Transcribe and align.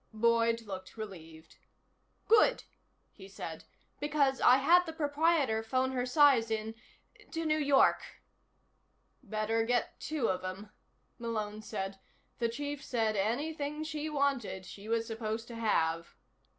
Boyd 0.15 0.63
looked 0.63 0.97
relieved. 0.97 1.57
"Good," 2.27 2.63
he 3.11 3.27
said. 3.27 3.65
"Because 3.99 4.41
I 4.41 4.57
had 4.57 4.87
the 4.87 4.93
proprietor 4.93 5.61
phone 5.61 5.91
her 5.91 6.07
size 6.07 6.49
in, 6.49 6.73
to 7.29 7.45
New 7.45 7.59
York." 7.59 8.01
"Better 9.21 9.63
get 9.63 9.99
two 9.99 10.27
of 10.27 10.43
'em," 10.43 10.71
Malone 11.19 11.61
said. 11.61 11.99
"The 12.39 12.49
Chief 12.49 12.83
said 12.83 13.15
anything 13.15 13.83
she 13.83 14.09
wanted, 14.09 14.65
she 14.65 14.87
was 14.89 15.05
supposed 15.05 15.47
to 15.49 15.55
have." 15.55 16.15